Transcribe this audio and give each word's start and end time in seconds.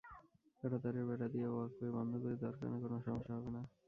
কাঁটাতারের 0.59 1.05
বেড়া 1.09 1.27
দিয়ে 1.33 1.47
ওয়াকওয়ে 1.49 1.95
বন্ধ 1.97 2.11
করে 2.21 2.35
দেওয়ার 2.39 2.57
কারণে 2.59 2.77
কোনো 2.83 2.97
সমস্যা 3.05 3.33
হবে 3.35 3.49
না। 3.55 3.61